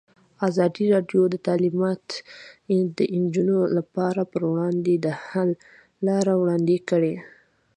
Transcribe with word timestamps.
ازادي 0.47 0.85
راډیو 0.93 1.21
د 1.29 1.35
تعلیمات 1.47 2.05
د 2.97 2.99
نجونو 3.23 3.57
لپاره 3.77 4.21
پر 4.31 4.41
وړاندې 4.51 4.93
د 4.95 5.07
حل 5.27 5.49
لارې 6.07 6.33
وړاندې 6.37 6.77
کړي. 6.89 7.15